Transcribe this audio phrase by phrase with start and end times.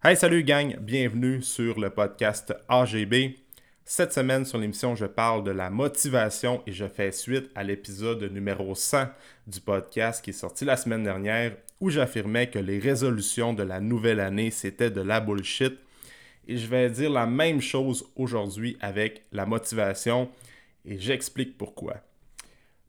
[0.00, 3.34] Hey, salut gang, bienvenue sur le podcast AGB.
[3.84, 8.22] Cette semaine sur l'émission, je parle de la motivation et je fais suite à l'épisode
[8.32, 9.08] numéro 100
[9.48, 13.80] du podcast qui est sorti la semaine dernière où j'affirmais que les résolutions de la
[13.80, 15.76] nouvelle année, c'était de la bullshit.
[16.46, 20.30] Et je vais dire la même chose aujourd'hui avec la motivation
[20.84, 21.96] et j'explique pourquoi.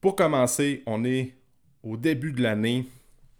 [0.00, 1.34] Pour commencer, on est
[1.82, 2.86] au début de l'année,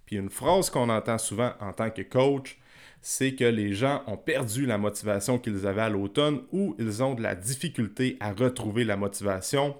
[0.04, 2.58] puis une phrase qu'on entend souvent en tant que coach,
[3.00, 7.14] c'est que les gens ont perdu la motivation qu'ils avaient à l'automne ou ils ont
[7.14, 9.76] de la difficulté à retrouver la motivation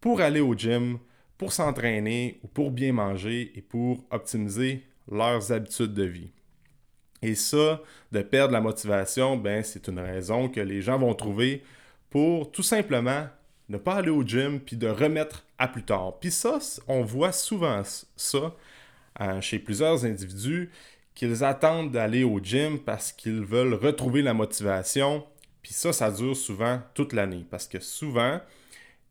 [0.00, 0.98] pour aller au gym,
[1.38, 6.30] pour s'entraîner ou pour bien manger et pour optimiser leurs habitudes de vie.
[7.22, 7.80] Et ça,
[8.10, 11.62] de perdre la motivation, ben, c'est une raison que les gens vont trouver
[12.10, 13.26] pour tout simplement
[13.68, 16.18] ne pas aller au gym puis de remettre à plus tard.
[16.20, 16.58] Puis ça,
[16.88, 17.82] on voit souvent
[18.16, 18.54] ça
[19.20, 20.70] euh, chez plusieurs individus
[21.14, 25.24] qu'ils attendent d'aller au gym parce qu'ils veulent retrouver la motivation.
[25.62, 27.44] Puis ça, ça dure souvent toute l'année.
[27.50, 28.40] Parce que souvent,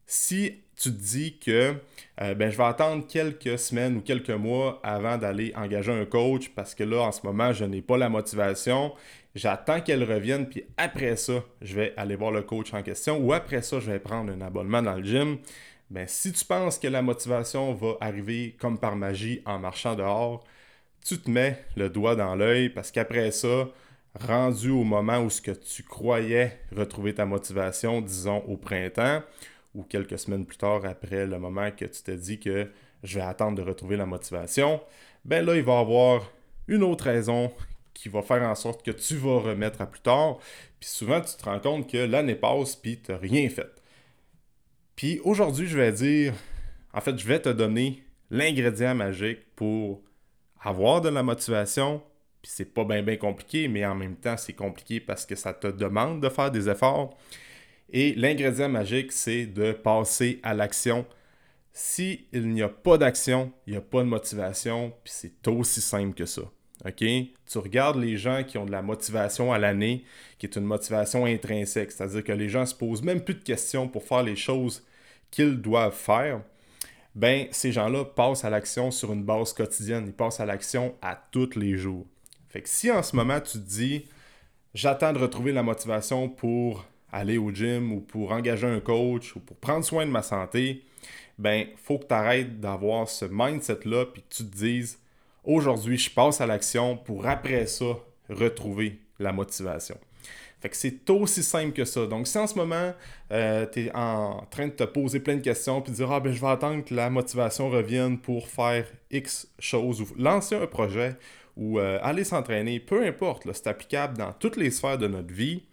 [0.06, 1.76] si tu te dis que
[2.22, 6.50] euh, ben, je vais attendre quelques semaines ou quelques mois avant d'aller engager un coach
[6.50, 8.94] parce que là, en ce moment, je n'ai pas la motivation.
[9.34, 13.32] J'attends qu'elle revienne, puis après ça, je vais aller voir le coach en question ou
[13.32, 15.38] après ça, je vais prendre un abonnement dans le gym.
[15.90, 20.44] Ben, si tu penses que la motivation va arriver comme par magie en marchant dehors,
[21.04, 23.68] tu te mets le doigt dans l'œil parce qu'après ça,
[24.20, 29.22] rendu au moment où ce que tu croyais retrouver ta motivation, disons au printemps,
[29.74, 32.70] ou quelques semaines plus tard après le moment que tu t'es dit que
[33.04, 34.82] je vais attendre de retrouver la motivation,
[35.24, 36.30] ben là, il va y avoir
[36.68, 37.52] une autre raison
[37.94, 40.38] qui va faire en sorte que tu vas remettre à plus tard.
[40.80, 43.70] Puis souvent, tu te rends compte que l'année passe, puis tu n'as rien fait.
[44.96, 46.34] Puis aujourd'hui, je vais dire,
[46.94, 50.02] en fait, je vais te donner l'ingrédient magique pour
[50.64, 52.02] avoir de la motivation,
[52.42, 55.68] puis c'est pas bien compliqué, mais en même temps, c'est compliqué parce que ça te
[55.68, 57.18] demande de faire des efforts.
[57.92, 61.06] Et l'ingrédient magique, c'est de passer à l'action.
[61.74, 66.16] S'il n'y a pas d'action, il n'y a pas de motivation, puis c'est aussi simple
[66.16, 66.44] que ça.
[66.86, 66.98] OK?
[66.98, 70.04] Tu regardes les gens qui ont de la motivation à l'année,
[70.38, 73.88] qui est une motivation intrinsèque, c'est-à-dire que les gens se posent même plus de questions
[73.88, 74.84] pour faire les choses
[75.30, 76.42] qu'ils doivent faire
[77.16, 80.06] ben ces gens-là passent à l'action sur une base quotidienne.
[80.08, 82.06] Ils passent à l'action à tous les jours.
[82.50, 84.06] Fait que si en ce moment tu te dis
[84.74, 89.40] j'attends de retrouver la motivation pour aller au gym ou pour engager un coach ou
[89.40, 90.86] pour prendre soin de ma santé,
[91.38, 95.00] ben faut que tu arrêtes d'avoir ce mindset-là puis que tu te dises
[95.44, 97.98] aujourd'hui je passe à l'action pour après ça
[98.30, 99.98] retrouver la motivation.
[100.62, 102.06] Fait que c'est aussi simple que ça.
[102.06, 102.94] Donc, si en ce moment,
[103.32, 106.20] euh, tu es en train de te poser plein de questions puis de dire Ah,
[106.20, 110.68] ben, je vais attendre que la motivation revienne pour faire X choses ou lancer un
[110.68, 111.16] projet
[111.58, 115.64] ou euh, aller s'entraîner, peu importe, c'est applicable dans toutes les sphères de notre vie,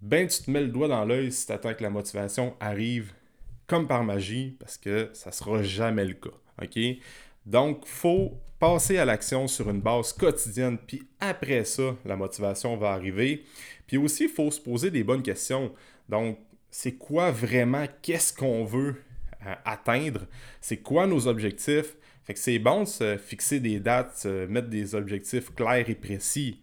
[0.00, 3.12] ben, tu te mets le doigt dans l'œil si tu attends que la motivation arrive
[3.66, 6.30] comme par magie parce que ça sera jamais le cas.
[6.62, 6.78] OK?
[7.48, 12.90] Donc, faut passer à l'action sur une base quotidienne, puis après ça, la motivation va
[12.90, 13.44] arriver.
[13.86, 15.72] Puis aussi, il faut se poser des bonnes questions.
[16.10, 16.38] Donc,
[16.70, 18.96] c'est quoi vraiment, qu'est-ce qu'on veut
[19.46, 20.26] euh, atteindre?
[20.60, 21.96] C'est quoi nos objectifs?
[22.24, 26.60] Fait que c'est bon de se fixer des dates, mettre des objectifs clairs et précis.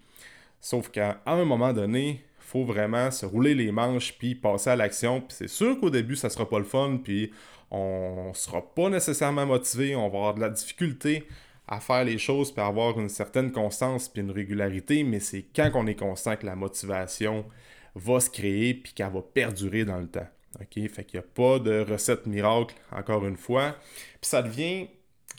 [0.61, 5.21] Sauf qu'à un moment donné, faut vraiment se rouler les manches puis passer à l'action.
[5.21, 7.31] Puis c'est sûr qu'au début, ça sera pas le fun, puis
[7.71, 11.27] on sera pas nécessairement motivé, on va avoir de la difficulté
[11.67, 15.71] à faire les choses puis avoir une certaine constance puis une régularité, mais c'est quand
[15.73, 17.45] on est constant que la motivation
[17.95, 20.27] va se créer puis qu'elle va perdurer dans le temps.
[20.59, 20.87] OK?
[20.89, 23.75] Fait qu'il n'y a pas de recette miracle, encore une fois.
[24.21, 24.87] Puis ça devient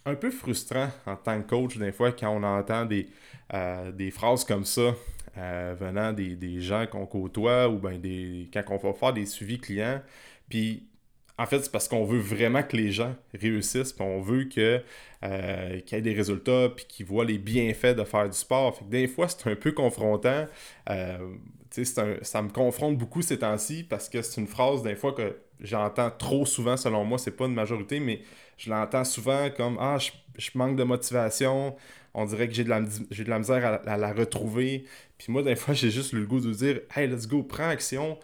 [0.04, 3.08] un peu frustrant en tant que coach, des fois, quand on entend des,
[3.54, 4.94] euh, des phrases comme ça
[5.38, 9.26] euh, venant des, des gens qu'on côtoie ou ben des, quand on va faire des
[9.26, 10.00] suivis clients.
[10.48, 10.88] Puis
[11.38, 14.82] en fait, c'est parce qu'on veut vraiment que les gens réussissent, puis on veut que,
[15.22, 18.78] euh, qu'il y ait des résultats, puis qu'ils voient les bienfaits de faire du sport.
[18.88, 20.46] Des fois, c'est un peu confrontant.
[20.88, 21.18] Euh,
[21.82, 26.10] ça me confronte beaucoup ces temps-ci parce que c'est une phrase, des fois, que j'entends
[26.10, 27.18] trop souvent, selon moi.
[27.18, 28.22] C'est pas une majorité, mais
[28.56, 31.76] je l'entends souvent comme Ah, je, manque de motivation.
[32.14, 32.80] On dirait que j'ai de la,
[33.10, 34.84] j'ai de la misère à, la retrouver.
[35.18, 38.18] Puis moi, des fois, j'ai juste le goût de dire Hey, let's go, prends action.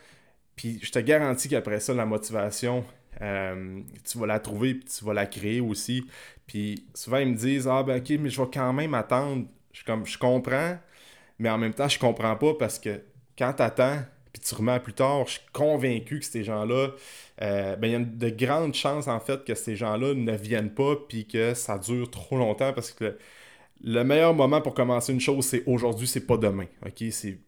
[0.56, 2.85] Puis je te garantis qu'après ça, la motivation,
[3.20, 6.05] euh, tu vas la trouver puis tu vas la créer aussi.
[6.47, 9.47] Puis souvent, ils me disent Ah, ben ok, mais je vais quand même attendre.
[9.73, 10.79] Je, comme, je comprends,
[11.38, 13.00] mais en même temps, je comprends pas parce que
[13.38, 16.88] quand tu attends puis tu remets plus tard, je suis convaincu que ces gens-là,
[17.43, 20.73] euh, ben, il y a de grandes chances en fait que ces gens-là ne viennent
[20.73, 23.19] pas puis que ça dure trop longtemps parce que
[23.85, 26.67] le meilleur moment pour commencer une chose, c'est aujourd'hui, c'est pas demain.
[26.87, 27.05] OK?
[27.11, 27.38] C'est...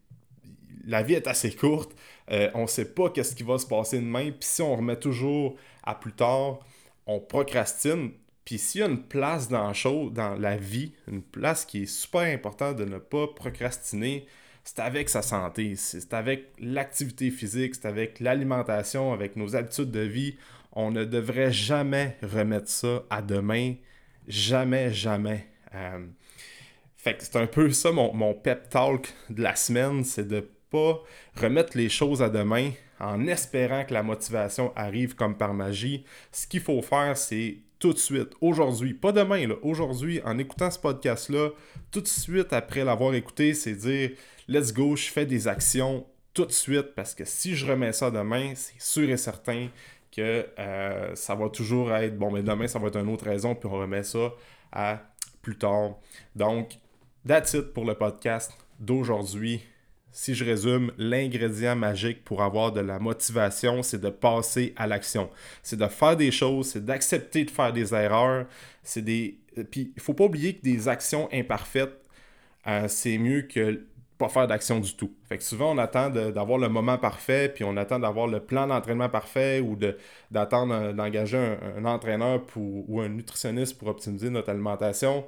[0.86, 1.92] La vie est assez courte.
[2.30, 4.30] Euh, on sait pas qu'est-ce qui va se passer demain.
[4.30, 6.60] Puis si on remet toujours à plus tard,
[7.06, 8.12] on procrastine.
[8.44, 11.86] Puis s'il y a une place dans, chose, dans la vie, une place qui est
[11.86, 14.26] super importante de ne pas procrastiner,
[14.64, 20.00] c'est avec sa santé, c'est avec l'activité physique, c'est avec l'alimentation, avec nos habitudes de
[20.00, 20.36] vie.
[20.72, 23.74] On ne devrait jamais remettre ça à demain.
[24.26, 25.46] Jamais, jamais.
[25.74, 26.06] Euh,
[26.96, 30.48] fait que c'est un peu ça mon, mon, pep talk de la semaine, c'est de
[31.36, 36.04] remettre les choses à demain en espérant que la motivation arrive comme par magie.
[36.32, 40.78] Ce qu'il faut faire, c'est tout de suite, aujourd'hui, pas demain, aujourd'hui, en écoutant ce
[40.78, 41.50] podcast-là,
[41.90, 44.12] tout de suite après l'avoir écouté, c'est dire
[44.48, 48.10] let's go, je fais des actions tout de suite parce que si je remets ça
[48.10, 49.68] demain, c'est sûr et certain
[50.10, 53.54] que euh, ça va toujours être bon, mais demain ça va être une autre raison,
[53.54, 54.32] puis on remet ça
[54.72, 55.02] à
[55.42, 55.96] plus tard.
[56.34, 56.78] Donc,
[57.26, 59.62] that's it pour le podcast d'aujourd'hui
[60.14, 65.28] si je résume, l'ingrédient magique pour avoir de la motivation, c'est de passer à l'action.
[65.64, 68.46] C'est de faire des choses, c'est d'accepter de faire des erreurs.
[68.84, 69.40] C'est des.
[69.72, 72.00] Puis il faut pas oublier que des actions imparfaites,
[72.68, 73.82] euh, c'est mieux que
[74.16, 75.12] pas faire d'action du tout.
[75.28, 78.68] Fait que souvent, on attend d'avoir le moment parfait, puis on attend d'avoir le plan
[78.68, 79.76] d'entraînement parfait ou
[80.30, 85.26] d'attendre d'engager un, entraîneur ou un nutritionniste pour optimiser notre alimentation.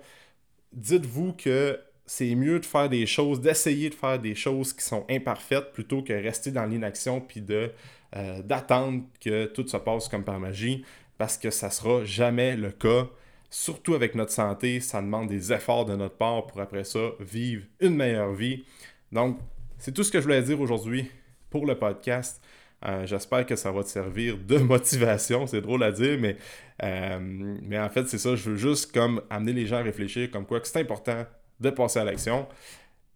[0.72, 5.04] Dites-vous que c'est mieux de faire des choses, d'essayer de faire des choses qui sont
[5.10, 7.72] imparfaites plutôt que rester dans l'inaction puis de
[8.14, 10.84] euh, d'attendre que tout se passe comme par magie
[11.18, 13.08] parce que ça sera jamais le cas.
[13.50, 17.64] Surtout avec notre santé, ça demande des efforts de notre part pour après ça vivre
[17.80, 18.64] une meilleure vie.
[19.10, 19.38] Donc,
[19.78, 21.10] c'est tout ce que je voulais dire aujourd'hui
[21.50, 22.42] pour le podcast.
[22.84, 25.46] Euh, j'espère que ça va te servir de motivation.
[25.46, 26.36] C'est drôle à dire, mais,
[26.82, 28.36] euh, mais en fait, c'est ça.
[28.36, 31.24] Je veux juste comme amener les gens à réfléchir comme quoi que c'est important
[31.60, 32.46] de passer à l'action.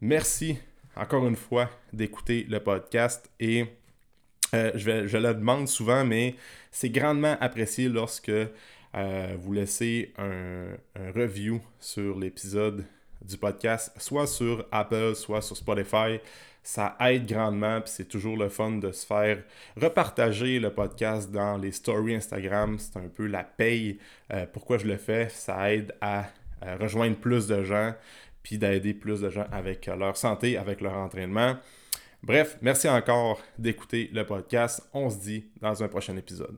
[0.00, 0.58] Merci
[0.96, 3.66] encore une fois d'écouter le podcast et
[4.54, 6.34] euh, je, je, le demande souvent, mais
[6.70, 8.32] c'est grandement apprécié lorsque
[8.96, 10.72] euh, vous laissez un,
[11.14, 12.84] review sur l'épisode
[13.22, 16.18] du podcast, soit sur Apple, soit sur Spotify.
[16.62, 19.42] Ça aide grandement, puis c'est toujours le fun de se faire
[19.80, 22.78] repartager le podcast dans les stories Instagram.
[22.78, 23.98] C'est un peu la paye.
[24.32, 25.28] Euh, pourquoi je le fais?
[25.30, 26.26] Ça aide à
[26.78, 27.94] rejoindre plus de gens
[28.42, 31.56] puis d'aider plus de gens avec leur santé, avec leur entraînement.
[32.22, 34.88] Bref, merci encore d'écouter le podcast.
[34.92, 36.56] On se dit dans un prochain épisode.